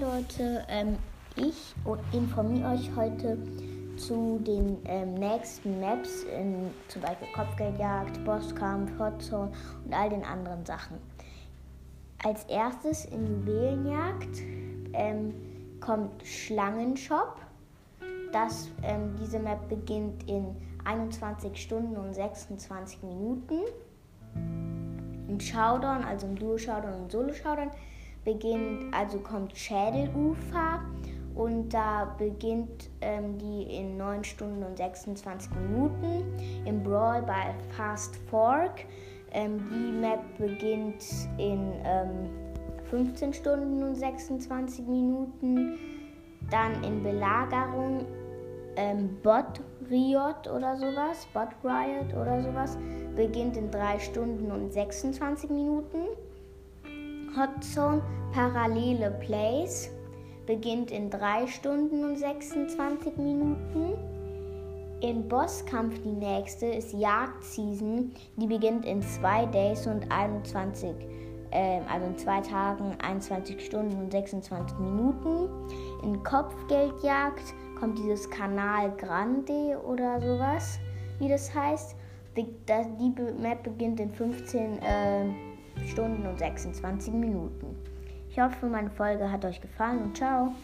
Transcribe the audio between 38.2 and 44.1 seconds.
Fork. Ähm, die Map beginnt in ähm, 15 Stunden und